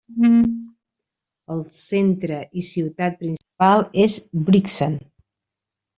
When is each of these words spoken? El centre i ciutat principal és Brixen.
El 1.55 1.61
centre 1.75 2.39
i 2.61 2.65
ciutat 2.71 3.21
principal 3.23 3.85
és 4.09 4.17
Brixen. 4.49 4.97